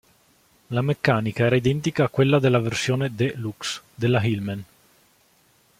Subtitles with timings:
[0.69, 4.63] La meccanica era identica alla quella della versione De Luxe della Hillman.